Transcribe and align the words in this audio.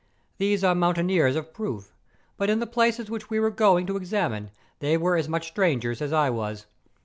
These 0.39 0.63
are 0.63 0.73
mountaineers 0.73 1.35
of 1.35 1.53
proof; 1.53 1.93
but 2.35 2.49
in 2.49 2.57
the 2.57 2.65
places 2.65 3.11
which 3.11 3.29
we 3.29 3.39
were 3.39 3.51
going 3.51 3.85
to 3.85 3.97
examine, 3.97 4.49
they 4.79 4.97
were 4.97 5.15
as 5.15 5.29
much 5.29 5.49
strangers 5.49 6.01
as 6.01 6.11
I 6.11 6.27
was. 6.27 6.65